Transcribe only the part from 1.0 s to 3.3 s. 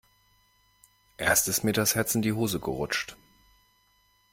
Erst ist mir das Herz in die Hose gerutscht.